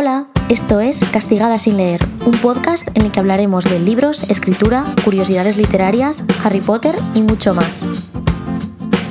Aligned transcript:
Hola, 0.00 0.28
esto 0.48 0.78
es 0.78 1.04
Castigada 1.12 1.58
sin 1.58 1.76
leer, 1.76 2.00
un 2.24 2.30
podcast 2.30 2.86
en 2.94 3.06
el 3.06 3.10
que 3.10 3.18
hablaremos 3.18 3.64
de 3.64 3.80
libros, 3.80 4.30
escritura, 4.30 4.84
curiosidades 5.04 5.56
literarias, 5.56 6.22
Harry 6.44 6.60
Potter 6.60 6.94
y 7.16 7.22
mucho 7.22 7.52
más. 7.52 7.84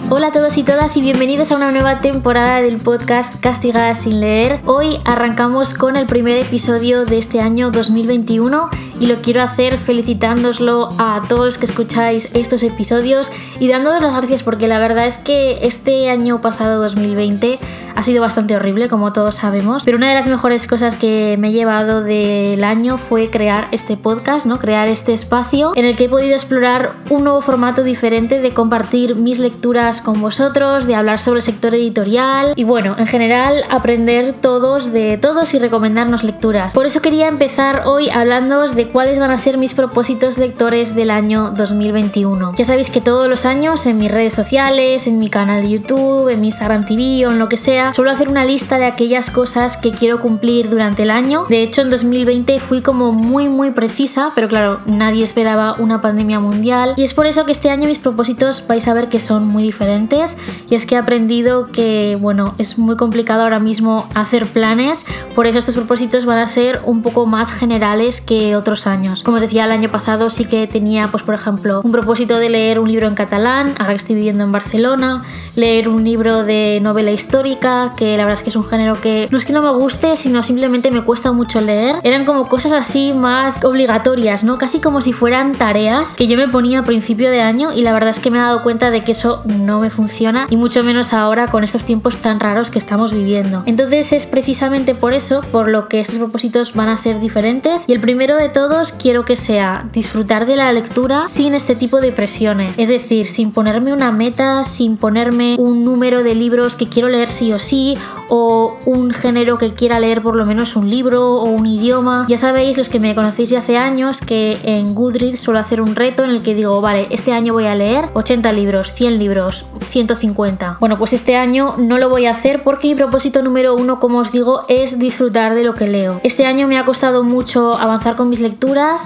Hola 0.10 0.28
a 0.28 0.32
todos 0.32 0.58
y 0.58 0.64
todas 0.64 0.96
y 0.96 1.02
bienvenidos 1.02 1.52
a 1.52 1.58
una 1.58 1.74
nueva 1.74 2.00
temporada 2.00 2.62
del 2.62 2.78
podcast 2.78 3.42
Castigada 3.42 3.96
sin 3.96 4.22
leer. 4.22 4.62
Hoy 4.66 5.00
arrancamos 5.04 5.74
con 5.74 5.98
el 5.98 6.08
primer 6.08 6.38
episodio 6.38 7.06
de 7.06 7.18
este 7.18 7.42
año 7.42 7.70
2021 7.70 8.70
y 9.00 9.08
lo 9.08 9.16
quiero 9.16 9.42
hacer 9.42 9.78
felicitándoslo 9.78 10.90
a 10.98 11.22
todos 11.28 11.46
los 11.46 11.58
que 11.58 11.66
escucháis 11.66 12.30
estos 12.34 12.64
episodios 12.64 13.32
y 13.60 13.68
dándoos 13.68 14.02
las 14.02 14.14
gracias 14.14 14.44
porque 14.44 14.68
la 14.68 14.80
verdad 14.80 15.06
es 15.06 15.18
que 15.18 15.60
este 15.62 16.10
año 16.10 16.42
pasado 16.42 16.82
2020 16.82 17.60
ha 17.98 18.04
sido 18.04 18.22
bastante 18.22 18.56
horrible, 18.56 18.90
como 18.90 19.12
todos 19.12 19.34
sabemos, 19.34 19.84
pero 19.84 19.98
una 19.98 20.08
de 20.10 20.14
las 20.14 20.28
mejores 20.28 20.68
cosas 20.68 20.96
que 20.96 21.36
me 21.40 21.48
he 21.50 21.52
llevado 21.52 22.02
del 22.02 22.64
año 22.64 23.00
fue 23.00 23.32
crear 23.32 23.68
este 23.72 23.98
podcast, 23.98 24.46
¿no? 24.46 24.60
Crear 24.60 24.88
este 24.88 25.14
espacio 25.14 25.72
en 25.76 25.84
el 25.84 25.96
que 25.96 26.04
he 26.04 26.10
podido 26.10 26.36
explorar 26.36 26.92
un 27.10 27.24
nuevo 27.24 27.42
formato 27.42 27.84
diferente 27.84 28.40
de 28.40 28.52
compartir 28.52 29.16
mis 29.16 29.40
lecturas 29.40 30.02
con 30.02 30.22
vosotros, 30.22 30.86
de 30.86 30.94
hablar 30.94 31.18
sobre 31.18 31.40
el 31.40 31.42
sector 31.42 31.74
editorial 31.74 32.54
y 32.56 32.66
bueno, 32.66 32.96
en 33.00 33.08
general 33.08 33.64
aprender 33.72 34.34
todos 34.34 34.92
de 34.92 35.18
todos 35.18 35.56
y 35.56 35.60
recomendarnos 35.60 36.24
lecturas. 36.24 36.76
Por 36.76 36.86
eso 36.86 37.02
quería 37.02 37.28
empezar 37.28 37.88
hoy 37.88 38.12
hablándoos 38.12 38.76
de 38.76 38.87
cuáles 38.92 39.20
van 39.20 39.32
a 39.32 39.38
ser 39.38 39.58
mis 39.58 39.74
propósitos 39.74 40.38
lectores 40.38 40.96
del 40.96 41.12
año 41.12 41.52
2021. 41.52 42.54
Ya 42.56 42.66
sabéis 42.66 42.90
que 42.90 43.02
todos 43.02 43.28
los 43.28 43.46
años 43.46 43.86
en 43.86 43.98
mis 43.98 44.12
redes 44.12 44.34
sociales, 44.34 45.08
en 45.08 45.18
mi 45.18 45.30
canal 45.30 45.62
de 45.62 45.70
YouTube, 45.70 46.30
en 46.30 46.42
mi 46.42 46.48
Instagram 46.48 46.86
TV 46.86 47.26
o 47.26 47.32
en 47.32 47.40
lo 47.40 47.50
que 47.50 47.58
sea, 47.58 47.94
suelo 47.94 48.12
hacer 48.12 48.30
una 48.30 48.46
lista 48.46 48.78
de 48.78 48.86
aquellas 48.86 49.30
cosas 49.30 49.78
que 49.78 49.92
quiero 49.92 50.20
cumplir 50.22 50.70
durante 50.70 51.04
el 51.04 51.12
año. 51.12 51.46
De 51.50 51.62
hecho, 51.62 51.82
en 51.82 51.90
2020 51.90 52.60
fui 52.60 52.82
como 52.82 53.12
muy 53.12 53.50
muy 53.50 53.72
precisa, 53.72 54.32
pero 54.36 54.48
claro, 54.48 54.80
nadie 54.86 55.24
esperaba 55.24 55.76
una 55.80 56.02
pandemia 56.02 56.40
mundial 56.40 56.94
y 56.98 57.04
es 57.04 57.14
por 57.14 57.26
eso 57.26 57.46
que 57.46 57.52
este 57.52 57.70
año 57.70 57.88
mis 57.88 58.00
propósitos 58.00 58.64
vais 58.68 58.88
a 58.88 58.94
ver 58.94 59.10
que 59.10 59.20
son 59.20 59.48
muy 59.48 59.64
diferentes 59.64 60.38
y 60.70 60.76
es 60.76 60.86
que 60.86 60.96
he 60.96 60.98
aprendido 60.98 61.68
que, 61.68 62.18
bueno, 62.20 62.56
es 62.58 62.78
muy 62.78 62.96
complicado 62.96 63.44
ahora 63.44 63.60
mismo 63.60 64.08
hacer 64.14 64.46
planes, 64.46 65.06
por 65.36 65.48
eso 65.48 65.60
estos 65.60 65.76
propósitos 65.76 66.26
van 66.26 66.40
a 66.40 66.48
ser 66.48 66.82
un 66.86 67.02
poco 67.02 67.26
más 67.26 67.52
generales 67.52 68.22
que 68.22 68.56
otros 68.56 68.77
años. 68.86 69.24
Como 69.24 69.38
os 69.38 69.42
decía, 69.42 69.66
el 69.66 69.72
año 69.72 69.90
pasado 69.90 70.30
sí 70.30 70.46
que 70.46 70.68
tenía, 70.68 71.08
pues 71.08 71.24
por 71.24 71.34
ejemplo, 71.34 71.82
un 71.84 71.92
propósito 71.92 72.38
de 72.38 72.50
leer 72.50 72.80
un 72.80 72.90
libro 72.92 73.08
en 73.08 73.16
catalán, 73.16 73.74
ahora 73.80 73.94
estoy 73.94 74.16
viviendo 74.16 74.44
en 74.44 74.52
Barcelona, 74.52 75.24
leer 75.56 75.90
un 75.90 76.04
libro 76.04 76.44
de 76.44 76.80
novela 76.82 77.12
histórica, 77.12 77.94
que 77.98 78.18
la 78.18 78.24
verdad 78.24 78.40
es 78.40 78.44
que 78.44 78.50
es 78.50 78.56
un 78.56 78.66
género 78.66 79.00
que 79.02 79.28
no 79.32 79.38
es 79.38 79.46
que 79.46 79.54
no 79.54 79.62
me 79.62 79.72
guste, 79.72 80.18
sino 80.18 80.44
simplemente 80.44 80.92
me 80.92 81.04
cuesta 81.04 81.32
mucho 81.32 81.62
leer. 81.62 81.96
Eran 82.04 82.26
como 82.26 82.48
cosas 82.48 82.74
así 82.74 83.14
más 83.14 83.64
obligatorias, 83.64 84.44
¿no? 84.44 84.58
Casi 84.58 84.80
como 84.80 85.02
si 85.02 85.14
fueran 85.14 85.54
tareas 85.54 86.16
que 86.16 86.28
yo 86.28 86.38
me 86.38 86.48
ponía 86.48 86.80
a 86.80 86.84
principio 86.84 87.30
de 87.32 87.42
año 87.42 87.72
y 87.74 87.82
la 87.82 87.94
verdad 87.94 88.10
es 88.10 88.20
que 88.20 88.30
me 88.30 88.38
he 88.38 88.42
dado 88.42 88.64
cuenta 88.64 88.92
de 88.92 89.04
que 89.04 89.14
eso 89.14 89.42
no 89.46 89.80
me 89.80 89.90
funciona 89.90 90.48
y 90.50 90.58
mucho 90.58 90.84
menos 90.84 91.14
ahora 91.14 91.48
con 91.48 91.64
estos 91.64 91.86
tiempos 91.86 92.18
tan 92.18 92.40
raros 92.40 92.72
que 92.72 92.80
estamos 92.80 93.14
viviendo. 93.14 93.64
Entonces 93.66 94.12
es 94.14 94.26
precisamente 94.26 94.96
por 94.96 95.14
eso 95.14 95.42
por 95.52 95.70
lo 95.70 95.88
que 95.88 96.00
estos 96.00 96.18
propósitos 96.18 96.74
van 96.74 96.90
a 96.90 96.98
ser 96.98 97.20
diferentes 97.20 97.86
y 97.88 97.94
el 97.94 98.00
primero 98.00 98.36
de 98.36 98.50
todos 98.68 98.92
quiero 98.92 99.24
que 99.24 99.38
sea 99.38 99.88
disfrutar 99.94 100.46
de 100.46 100.58
la 100.58 100.74
lectura 100.74 101.30
sin 101.30 101.56
este 101.56 101.74
tipo 101.74 102.02
de 102.02 102.12
presiones, 102.12 102.78
es 102.78 102.90
decir, 102.90 103.26
sin 103.28 103.54
ponerme 103.54 103.94
una 103.94 104.12
meta, 104.12 104.66
sin 104.66 104.98
ponerme 104.98 105.56
un 105.58 105.86
número 105.86 106.22
de 106.22 106.36
libros 106.36 106.76
que 106.76 106.90
quiero 106.90 107.08
leer 107.08 107.30
sí 107.30 107.54
o 107.54 107.60
sí 107.60 107.98
o 108.28 108.78
un 108.86 109.12
género 109.12 109.58
que 109.58 109.74
quiera 109.74 110.02
leer 110.02 110.22
por 110.22 110.36
lo 110.36 110.46
menos 110.46 110.76
un 110.76 110.90
libro 110.90 111.36
o 111.36 111.46
un 111.46 111.66
idioma. 111.66 112.26
Ya 112.28 112.38
sabéis, 112.38 112.78
los 112.78 112.90
que 112.90 113.00
me 113.00 113.16
conocéis 113.16 113.52
de 113.52 113.56
hace 113.56 113.78
años, 113.78 114.20
que 114.20 114.58
en 114.64 114.94
Goodreads 114.96 115.40
suelo 115.40 115.60
hacer 115.60 115.80
un 115.80 115.96
reto 115.96 116.26
en 116.26 116.32
el 116.32 116.44
que 116.44 116.54
digo, 116.54 116.82
vale, 116.82 117.08
este 117.10 117.32
año 117.32 117.54
voy 117.54 117.68
a 117.68 117.76
leer 117.76 118.10
80 118.16 118.52
libros, 118.52 118.92
100 118.92 119.18
libros, 119.18 119.66
150. 119.80 120.76
Bueno, 120.82 120.98
pues 120.98 121.14
este 121.14 121.38
año 121.38 121.76
no 121.78 121.98
lo 122.00 122.10
voy 122.10 122.26
a 122.26 122.32
hacer 122.32 122.64
porque 122.64 122.90
mi 122.90 122.96
propósito 122.96 123.42
número 123.42 123.76
uno, 123.76 124.02
como 124.02 124.18
os 124.18 124.34
digo, 124.34 124.64
es 124.68 125.00
disfrutar 125.00 125.56
de 125.56 125.64
lo 125.64 125.74
que 125.74 125.88
leo. 125.88 126.20
Este 126.24 126.46
año 126.46 126.68
me 126.68 126.78
ha 126.78 126.84
costado 126.84 127.24
mucho 127.24 127.76
avanzar 127.76 128.18
con 128.18 128.30
mis 128.30 128.42
lecturas, 128.42 128.57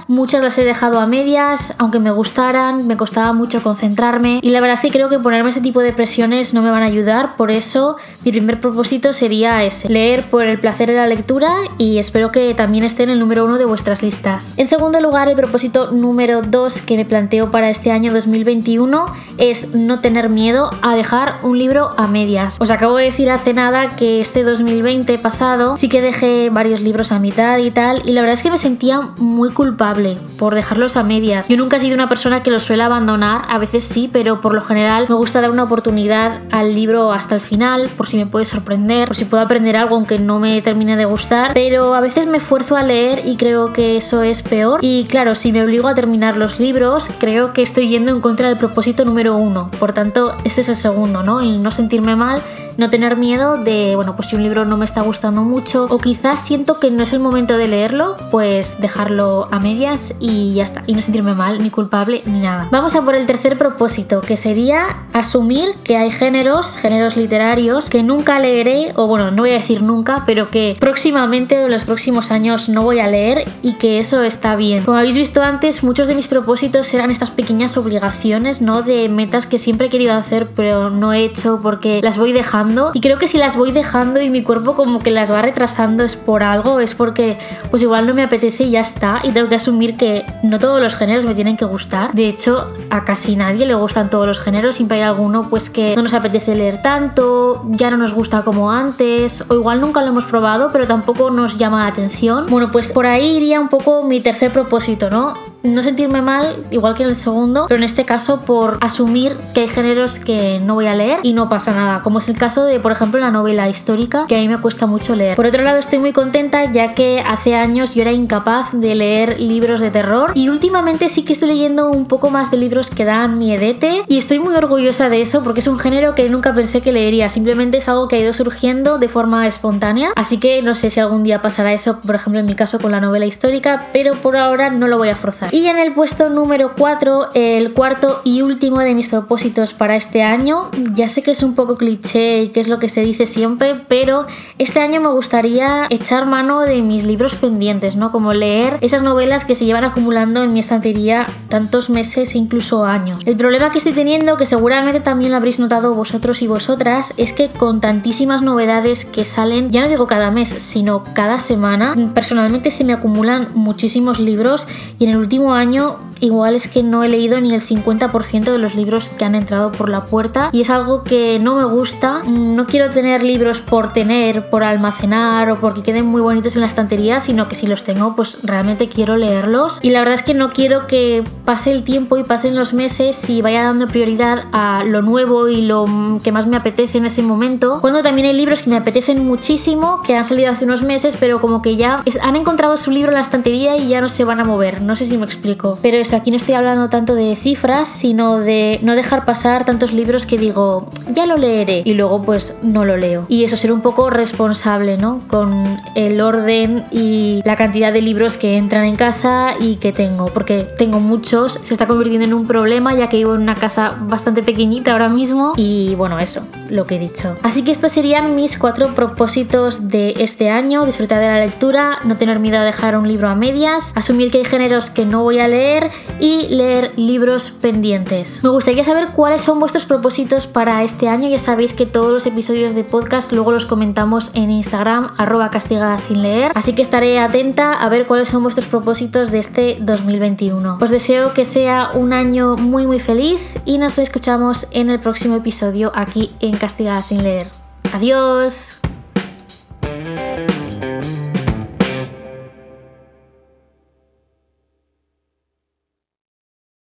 muchas 0.08 0.42
las 0.42 0.58
he 0.58 0.64
dejado 0.64 1.00
a 1.00 1.06
medias, 1.06 1.74
aunque 1.78 1.98
me 1.98 2.10
gustaran, 2.10 2.86
me 2.86 2.96
costaba 2.96 3.32
mucho 3.32 3.62
concentrarme 3.62 4.40
y 4.42 4.50
la 4.50 4.60
verdad 4.60 4.78
que 4.80 4.90
creo 4.90 5.08
que 5.08 5.18
ponerme 5.18 5.50
ese 5.50 5.60
tipo 5.60 5.80
de 5.80 5.92
presiones 5.92 6.54
no 6.54 6.62
me 6.62 6.70
van 6.70 6.82
a 6.82 6.86
ayudar, 6.86 7.36
por 7.36 7.50
eso 7.50 7.96
mi 8.24 8.32
primer 8.32 8.60
propósito 8.60 9.12
sería 9.12 9.62
ese, 9.64 9.88
leer 9.88 10.24
por 10.24 10.44
el 10.44 10.58
placer 10.58 10.88
de 10.88 10.96
la 10.96 11.06
lectura 11.06 11.50
y 11.78 11.98
espero 11.98 12.32
que 12.32 12.52
también 12.54 12.84
esté 12.84 13.04
en 13.04 13.10
el 13.10 13.18
número 13.18 13.44
uno 13.44 13.58
de 13.58 13.64
vuestras 13.64 14.02
listas. 14.02 14.54
En 14.56 14.66
segundo 14.66 15.00
lugar, 15.00 15.28
el 15.28 15.36
propósito 15.36 15.90
número 15.92 16.42
dos 16.42 16.80
que 16.80 16.96
me 16.96 17.04
planteo 17.04 17.50
para 17.50 17.70
este 17.70 17.92
año 17.92 18.12
2021 18.12 19.06
es 19.38 19.68
no 19.74 20.00
tener 20.00 20.28
miedo 20.28 20.70
a 20.82 20.94
dejar 20.94 21.34
un 21.42 21.58
libro 21.58 21.90
a 21.96 22.06
medias. 22.06 22.56
Os 22.58 22.70
acabo 22.70 22.96
de 22.96 23.04
decir 23.04 23.30
hace 23.30 23.54
nada 23.54 23.96
que 23.96 24.20
este 24.20 24.42
2020 24.42 25.18
pasado 25.18 25.76
sí 25.76 25.88
que 25.88 26.00
dejé 26.00 26.50
varios 26.50 26.80
libros 26.80 27.12
a 27.12 27.18
mitad 27.18 27.58
y 27.58 27.70
tal 27.70 28.02
y 28.04 28.12
la 28.12 28.22
verdad 28.22 28.34
es 28.34 28.42
que 28.42 28.50
me 28.50 28.58
sentía 28.58 29.00
muy 29.18 29.41
culpable 29.50 30.18
por 30.38 30.54
dejarlos 30.54 30.96
a 30.96 31.02
medias. 31.02 31.48
Yo 31.48 31.56
nunca 31.56 31.76
he 31.76 31.80
sido 31.80 31.94
una 31.94 32.08
persona 32.08 32.42
que 32.42 32.50
los 32.50 32.62
suele 32.62 32.82
abandonar, 32.82 33.42
a 33.48 33.58
veces 33.58 33.84
sí, 33.84 34.08
pero 34.12 34.40
por 34.40 34.54
lo 34.54 34.62
general 34.62 35.06
me 35.08 35.14
gusta 35.14 35.40
dar 35.40 35.50
una 35.50 35.64
oportunidad 35.64 36.42
al 36.50 36.74
libro 36.74 37.12
hasta 37.12 37.34
el 37.34 37.40
final 37.40 37.88
por 37.96 38.08
si 38.08 38.16
me 38.16 38.26
puede 38.26 38.44
sorprender, 38.44 39.08
por 39.08 39.16
si 39.16 39.24
puedo 39.24 39.42
aprender 39.42 39.76
algo 39.76 39.96
aunque 39.96 40.18
no 40.18 40.38
me 40.38 40.60
termine 40.62 40.96
de 40.96 41.04
gustar, 41.04 41.52
pero 41.54 41.94
a 41.94 42.00
veces 42.00 42.26
me 42.26 42.38
esfuerzo 42.38 42.76
a 42.76 42.82
leer 42.82 43.22
y 43.26 43.36
creo 43.36 43.72
que 43.72 43.96
eso 43.96 44.22
es 44.22 44.42
peor. 44.42 44.80
Y 44.82 45.04
claro, 45.04 45.34
si 45.34 45.52
me 45.52 45.62
obligo 45.62 45.88
a 45.88 45.94
terminar 45.94 46.36
los 46.36 46.60
libros, 46.60 47.10
creo 47.18 47.52
que 47.52 47.62
estoy 47.62 47.88
yendo 47.88 48.12
en 48.12 48.20
contra 48.20 48.48
del 48.48 48.58
propósito 48.58 49.04
número 49.04 49.36
uno. 49.36 49.70
Por 49.78 49.92
tanto, 49.92 50.32
este 50.44 50.60
es 50.60 50.68
el 50.68 50.76
segundo, 50.76 51.22
¿no? 51.22 51.42
Y 51.42 51.58
no 51.58 51.70
sentirme 51.70 52.16
mal 52.16 52.40
no 52.76 52.88
tener 52.88 53.16
miedo 53.16 53.58
de, 53.58 53.94
bueno, 53.96 54.16
pues 54.16 54.28
si 54.28 54.36
un 54.36 54.42
libro 54.42 54.64
no 54.64 54.76
me 54.76 54.84
está 54.84 55.02
gustando 55.02 55.42
mucho 55.42 55.86
o 55.90 55.98
quizás 55.98 56.40
siento 56.40 56.78
que 56.80 56.90
no 56.90 57.02
es 57.02 57.12
el 57.12 57.20
momento 57.20 57.58
de 57.58 57.68
leerlo, 57.68 58.16
pues 58.30 58.80
dejarlo 58.80 59.48
a 59.50 59.58
medias 59.58 60.14
y 60.20 60.54
ya 60.54 60.64
está, 60.64 60.82
y 60.86 60.94
no 60.94 61.02
sentirme 61.02 61.34
mal, 61.34 61.58
ni 61.58 61.70
culpable, 61.70 62.22
ni 62.26 62.40
nada. 62.40 62.68
Vamos 62.70 62.94
a 62.94 63.02
por 63.02 63.14
el 63.14 63.26
tercer 63.26 63.58
propósito, 63.58 64.20
que 64.20 64.36
sería 64.36 64.82
asumir 65.12 65.74
que 65.84 65.96
hay 65.96 66.10
géneros, 66.10 66.76
géneros 66.76 67.16
literarios, 67.16 67.90
que 67.90 68.02
nunca 68.02 68.38
leeré, 68.38 68.92
o 68.96 69.06
bueno, 69.06 69.30
no 69.30 69.42
voy 69.42 69.50
a 69.50 69.54
decir 69.54 69.82
nunca, 69.82 70.22
pero 70.24 70.48
que 70.48 70.76
próximamente 70.80 71.58
o 71.58 71.66
en 71.66 71.72
los 71.72 71.84
próximos 71.84 72.30
años 72.30 72.68
no 72.68 72.82
voy 72.82 73.00
a 73.00 73.06
leer 73.06 73.44
y 73.62 73.74
que 73.74 73.98
eso 73.98 74.22
está 74.22 74.56
bien. 74.56 74.84
Como 74.84 74.98
habéis 74.98 75.16
visto 75.16 75.42
antes, 75.42 75.82
muchos 75.82 76.08
de 76.08 76.14
mis 76.14 76.26
propósitos 76.26 76.92
eran 76.94 77.10
estas 77.10 77.30
pequeñas 77.30 77.76
obligaciones, 77.76 78.60
¿no? 78.60 78.82
De 78.82 79.08
metas 79.08 79.46
que 79.46 79.58
siempre 79.58 79.88
he 79.88 79.90
querido 79.90 80.14
hacer, 80.14 80.48
pero 80.54 80.90
no 80.90 81.12
he 81.12 81.24
hecho 81.24 81.60
porque 81.62 82.00
las 82.02 82.18
voy 82.18 82.32
dejando 82.32 82.61
y 82.94 83.00
creo 83.00 83.18
que 83.18 83.28
si 83.28 83.38
las 83.38 83.56
voy 83.56 83.72
dejando 83.72 84.20
y 84.20 84.30
mi 84.30 84.42
cuerpo 84.42 84.74
como 84.74 85.00
que 85.00 85.10
las 85.10 85.32
va 85.32 85.42
retrasando 85.42 86.04
es 86.04 86.16
por 86.16 86.42
algo, 86.42 86.80
es 86.80 86.94
porque 86.94 87.38
pues 87.70 87.82
igual 87.82 88.06
no 88.06 88.14
me 88.14 88.22
apetece 88.22 88.64
y 88.64 88.70
ya 88.72 88.80
está 88.80 89.20
y 89.22 89.32
tengo 89.32 89.48
que 89.48 89.56
asumir 89.56 89.96
que 89.96 90.24
no 90.42 90.58
todos 90.58 90.80
los 90.80 90.94
géneros 90.94 91.26
me 91.26 91.34
tienen 91.34 91.56
que 91.56 91.64
gustar. 91.64 92.12
De 92.12 92.28
hecho, 92.28 92.72
a 92.90 93.04
casi 93.04 93.36
nadie 93.36 93.66
le 93.66 93.74
gustan 93.74 94.10
todos 94.10 94.26
los 94.26 94.40
géneros, 94.40 94.76
siempre 94.76 94.98
hay 94.98 95.04
alguno 95.04 95.48
pues 95.48 95.70
que 95.70 95.96
no 95.96 96.02
nos 96.02 96.14
apetece 96.14 96.54
leer 96.54 96.82
tanto, 96.82 97.64
ya 97.70 97.90
no 97.90 97.96
nos 97.96 98.14
gusta 98.14 98.42
como 98.42 98.70
antes 98.70 99.44
o 99.48 99.54
igual 99.54 99.80
nunca 99.80 100.02
lo 100.02 100.08
hemos 100.08 100.26
probado 100.26 100.70
pero 100.72 100.86
tampoco 100.86 101.30
nos 101.30 101.58
llama 101.58 101.80
la 101.80 101.86
atención. 101.88 102.46
Bueno, 102.48 102.70
pues 102.70 102.92
por 102.92 103.06
ahí 103.06 103.36
iría 103.36 103.60
un 103.60 103.68
poco 103.68 104.04
mi 104.04 104.20
tercer 104.20 104.52
propósito, 104.52 105.10
¿no? 105.10 105.51
No 105.62 105.82
sentirme 105.82 106.22
mal, 106.22 106.46
igual 106.70 106.94
que 106.94 107.02
en 107.02 107.10
el 107.10 107.16
segundo, 107.16 107.66
pero 107.68 107.78
en 107.78 107.84
este 107.84 108.04
caso 108.04 108.42
por 108.42 108.78
asumir 108.80 109.36
que 109.54 109.62
hay 109.62 109.68
géneros 109.68 110.18
que 110.18 110.60
no 110.60 110.74
voy 110.74 110.86
a 110.86 110.94
leer 110.94 111.20
y 111.22 111.32
no 111.32 111.48
pasa 111.48 111.72
nada, 111.72 112.02
como 112.02 112.18
es 112.18 112.28
el 112.28 112.36
caso 112.36 112.64
de, 112.64 112.80
por 112.80 112.92
ejemplo, 112.92 113.20
la 113.20 113.30
novela 113.30 113.68
histórica, 113.68 114.26
que 114.26 114.36
a 114.36 114.38
mí 114.38 114.48
me 114.48 114.58
cuesta 114.58 114.86
mucho 114.86 115.14
leer. 115.14 115.36
Por 115.36 115.46
otro 115.46 115.62
lado, 115.62 115.78
estoy 115.78 115.98
muy 115.98 116.12
contenta 116.12 116.70
ya 116.72 116.94
que 116.94 117.20
hace 117.26 117.54
años 117.54 117.94
yo 117.94 118.02
era 118.02 118.12
incapaz 118.12 118.72
de 118.72 118.94
leer 118.94 119.40
libros 119.40 119.80
de 119.80 119.90
terror 119.90 120.32
y 120.34 120.48
últimamente 120.48 121.08
sí 121.08 121.22
que 121.22 121.32
estoy 121.32 121.48
leyendo 121.48 121.90
un 121.90 122.06
poco 122.06 122.30
más 122.30 122.50
de 122.50 122.56
libros 122.56 122.90
que 122.90 123.04
dan 123.04 123.38
miedete 123.38 124.04
y 124.08 124.18
estoy 124.18 124.38
muy 124.38 124.54
orgullosa 124.54 125.08
de 125.08 125.20
eso 125.20 125.42
porque 125.42 125.60
es 125.60 125.66
un 125.66 125.78
género 125.78 126.14
que 126.14 126.28
nunca 126.28 126.54
pensé 126.54 126.80
que 126.80 126.92
leería, 126.92 127.28
simplemente 127.28 127.78
es 127.78 127.88
algo 127.88 128.08
que 128.08 128.16
ha 128.16 128.18
ido 128.20 128.32
surgiendo 128.32 128.98
de 128.98 129.08
forma 129.08 129.46
espontánea, 129.46 130.10
así 130.16 130.38
que 130.38 130.62
no 130.62 130.74
sé 130.74 130.90
si 130.90 131.00
algún 131.00 131.22
día 131.22 131.42
pasará 131.42 131.72
eso, 131.72 132.00
por 132.00 132.14
ejemplo, 132.14 132.40
en 132.40 132.46
mi 132.46 132.54
caso 132.54 132.78
con 132.78 132.90
la 132.90 133.00
novela 133.00 133.26
histórica, 133.26 133.88
pero 133.92 134.12
por 134.14 134.36
ahora 134.36 134.70
no 134.70 134.88
lo 134.88 134.98
voy 134.98 135.08
a 135.08 135.16
forzar. 135.16 135.51
Y 135.52 135.66
en 135.66 135.78
el 135.78 135.92
puesto 135.92 136.30
número 136.30 136.72
4, 136.78 137.32
el 137.34 137.74
cuarto 137.74 138.22
y 138.24 138.40
último 138.40 138.78
de 138.78 138.94
mis 138.94 139.08
propósitos 139.08 139.74
para 139.74 139.96
este 139.96 140.22
año. 140.22 140.70
Ya 140.94 141.08
sé 141.08 141.22
que 141.22 141.32
es 141.32 141.42
un 141.42 141.54
poco 141.54 141.76
cliché 141.76 142.44
y 142.44 142.48
que 142.48 142.60
es 142.60 142.68
lo 142.68 142.78
que 142.78 142.88
se 142.88 143.02
dice 143.02 143.26
siempre, 143.26 143.74
pero 143.86 144.26
este 144.56 144.80
año 144.80 145.02
me 145.02 145.08
gustaría 145.08 145.86
echar 145.90 146.24
mano 146.24 146.60
de 146.60 146.80
mis 146.80 147.04
libros 147.04 147.34
pendientes, 147.34 147.96
¿no? 147.96 148.12
Como 148.12 148.32
leer 148.32 148.78
esas 148.80 149.02
novelas 149.02 149.44
que 149.44 149.54
se 149.54 149.66
llevan 149.66 149.84
acumulando 149.84 150.42
en 150.42 150.54
mi 150.54 150.60
estantería 150.60 151.26
tantos 151.50 151.90
meses 151.90 152.34
e 152.34 152.38
incluso 152.38 152.86
años. 152.86 153.18
El 153.26 153.36
problema 153.36 153.68
que 153.68 153.76
estoy 153.76 153.92
teniendo, 153.92 154.38
que 154.38 154.46
seguramente 154.46 155.00
también 155.00 155.32
lo 155.32 155.36
habréis 155.36 155.58
notado 155.58 155.94
vosotros 155.94 156.40
y 156.40 156.46
vosotras, 156.46 157.12
es 157.18 157.34
que 157.34 157.50
con 157.50 157.82
tantísimas 157.82 158.40
novedades 158.40 159.04
que 159.04 159.26
salen, 159.26 159.70
ya 159.70 159.82
no 159.82 159.88
digo 159.88 160.06
cada 160.06 160.30
mes, 160.30 160.48
sino 160.48 161.02
cada 161.12 161.40
semana, 161.40 161.94
personalmente 162.14 162.70
se 162.70 162.84
me 162.84 162.94
acumulan 162.94 163.48
muchísimos 163.52 164.18
libros 164.18 164.66
y 164.98 165.04
en 165.04 165.10
el 165.10 165.16
último 165.18 165.41
año 165.50 166.11
igual 166.22 166.54
es 166.54 166.68
que 166.68 166.82
no 166.82 167.02
he 167.02 167.08
leído 167.08 167.40
ni 167.40 167.52
el 167.52 167.60
50% 167.60 168.52
de 168.52 168.58
los 168.58 168.74
libros 168.74 169.10
que 169.10 169.24
han 169.24 169.34
entrado 169.34 169.72
por 169.72 169.88
la 169.88 170.04
puerta 170.06 170.50
y 170.52 170.62
es 170.62 170.70
algo 170.70 171.02
que 171.02 171.38
no 171.40 171.56
me 171.56 171.64
gusta. 171.64 172.22
No 172.24 172.66
quiero 172.66 172.90
tener 172.90 173.22
libros 173.22 173.60
por 173.60 173.92
tener, 173.92 174.48
por 174.48 174.62
almacenar 174.62 175.50
o 175.50 175.60
porque 175.60 175.82
queden 175.82 176.06
muy 176.06 176.22
bonitos 176.22 176.54
en 176.54 176.62
la 176.62 176.68
estantería, 176.68 177.20
sino 177.20 177.48
que 177.48 177.56
si 177.56 177.66
los 177.66 177.84
tengo 177.84 178.14
pues 178.14 178.38
realmente 178.44 178.88
quiero 178.88 179.16
leerlos 179.16 179.80
y 179.82 179.90
la 179.90 179.98
verdad 179.98 180.14
es 180.14 180.22
que 180.22 180.34
no 180.34 180.52
quiero 180.52 180.86
que 180.86 181.24
pase 181.44 181.72
el 181.72 181.82
tiempo 181.82 182.16
y 182.16 182.24
pasen 182.24 182.54
los 182.54 182.72
meses 182.72 183.28
y 183.28 183.42
vaya 183.42 183.64
dando 183.64 183.88
prioridad 183.88 184.44
a 184.52 184.84
lo 184.84 185.02
nuevo 185.02 185.48
y 185.48 185.62
lo 185.62 185.86
que 186.22 186.30
más 186.30 186.46
me 186.46 186.56
apetece 186.56 186.98
en 186.98 187.06
ese 187.06 187.22
momento, 187.22 187.78
cuando 187.80 188.02
también 188.02 188.28
hay 188.28 188.34
libros 188.34 188.62
que 188.62 188.70
me 188.70 188.76
apetecen 188.76 189.26
muchísimo, 189.26 190.02
que 190.06 190.16
han 190.16 190.24
salido 190.24 190.52
hace 190.52 190.64
unos 190.64 190.82
meses, 190.82 191.16
pero 191.18 191.40
como 191.40 191.62
que 191.62 191.76
ya 191.76 192.04
han 192.22 192.36
encontrado 192.36 192.76
su 192.76 192.90
libro 192.92 193.10
en 193.10 193.16
la 193.16 193.22
estantería 193.22 193.76
y 193.76 193.88
ya 193.88 194.00
no 194.00 194.08
se 194.08 194.24
van 194.24 194.38
a 194.38 194.44
mover, 194.44 194.82
no 194.82 194.94
sé 194.94 195.04
si 195.06 195.18
me 195.18 195.24
explico. 195.24 195.78
Pero 195.82 195.98
eso, 196.12 196.16
aquí 196.20 196.30
no 196.30 196.36
estoy 196.36 196.54
hablando 196.54 196.88
tanto 196.88 197.14
de 197.14 197.34
cifras, 197.36 197.88
sino 197.88 198.38
de 198.38 198.78
no 198.82 198.94
dejar 198.94 199.24
pasar 199.24 199.64
tantos 199.64 199.92
libros 199.92 200.26
que 200.26 200.36
digo, 200.36 200.90
ya 201.10 201.26
lo 201.26 201.36
leeré 201.36 201.82
y 201.84 201.94
luego 201.94 202.22
pues 202.22 202.56
no 202.62 202.84
lo 202.84 202.96
leo. 202.96 203.24
Y 203.28 203.44
eso 203.44 203.56
ser 203.56 203.72
un 203.72 203.80
poco 203.80 204.10
responsable, 204.10 204.98
¿no? 204.98 205.22
Con 205.28 205.64
el 205.94 206.20
orden 206.20 206.84
y 206.90 207.40
la 207.44 207.56
cantidad 207.56 207.92
de 207.92 208.02
libros 208.02 208.36
que 208.36 208.56
entran 208.56 208.84
en 208.84 208.96
casa 208.96 209.54
y 209.58 209.76
que 209.76 209.92
tengo, 209.92 210.26
porque 210.26 210.68
tengo 210.76 211.00
muchos, 211.00 211.60
se 211.64 211.72
está 211.72 211.86
convirtiendo 211.86 212.26
en 212.26 212.34
un 212.34 212.46
problema 212.46 212.94
ya 212.94 213.08
que 213.08 213.16
vivo 213.16 213.34
en 213.34 213.42
una 213.42 213.54
casa 213.54 213.96
bastante 214.00 214.42
pequeñita 214.42 214.92
ahora 214.92 215.08
mismo 215.08 215.54
y 215.56 215.94
bueno, 215.94 216.18
eso, 216.18 216.42
lo 216.72 216.86
que 216.86 216.96
he 216.96 216.98
dicho. 216.98 217.36
Así 217.42 217.62
que 217.62 217.70
estos 217.70 217.92
serían 217.92 218.34
mis 218.34 218.58
cuatro 218.58 218.94
propósitos 218.94 219.90
de 219.90 220.14
este 220.18 220.50
año, 220.50 220.86
disfrutar 220.86 221.20
de 221.20 221.26
la 221.26 221.38
lectura, 221.38 221.98
no 222.04 222.16
tener 222.16 222.40
miedo 222.40 222.58
a 222.58 222.64
dejar 222.64 222.96
un 222.96 223.06
libro 223.06 223.28
a 223.28 223.34
medias, 223.34 223.92
asumir 223.94 224.30
que 224.30 224.38
hay 224.38 224.44
géneros 224.44 224.88
que 224.88 225.04
no 225.04 225.22
voy 225.22 225.38
a 225.38 225.48
leer 225.48 225.90
y 226.18 226.48
leer 226.48 226.90
libros 226.96 227.50
pendientes. 227.50 228.42
Me 228.42 228.48
gustaría 228.48 228.84
saber 228.84 229.08
cuáles 229.08 229.42
son 229.42 229.60
vuestros 229.60 229.84
propósitos 229.84 230.46
para 230.46 230.82
este 230.82 231.08
año. 231.08 231.28
Ya 231.28 231.38
sabéis 231.38 231.74
que 231.74 231.84
todos 231.84 232.10
los 232.10 232.26
episodios 232.26 232.74
de 232.74 232.84
podcast 232.84 233.32
luego 233.32 233.52
los 233.52 233.66
comentamos 233.66 234.30
en 234.32 234.50
Instagram, 234.50 235.14
arroba 235.18 235.50
castigada 235.50 235.98
sin 235.98 236.22
leer. 236.22 236.52
Así 236.54 236.72
que 236.72 236.80
estaré 236.80 237.18
atenta 237.18 237.74
a 237.74 237.88
ver 237.90 238.06
cuáles 238.06 238.30
son 238.30 238.42
vuestros 238.42 238.66
propósitos 238.66 239.30
de 239.30 239.38
este 239.40 239.76
2021. 239.80 240.78
Os 240.80 240.90
deseo 240.90 241.34
que 241.34 241.44
sea 241.44 241.90
un 241.92 242.14
año 242.14 242.56
muy 242.56 242.86
muy 242.86 242.98
feliz 242.98 243.40
y 243.66 243.76
nos 243.76 243.98
escuchamos 243.98 244.68
en 244.70 244.88
el 244.88 245.00
próximo 245.00 245.36
episodio 245.36 245.92
aquí 245.94 246.30
en 246.40 246.61
Castigada 246.62 247.02
sin 247.02 247.24
leer. 247.24 247.50
Adiós. 247.92 248.81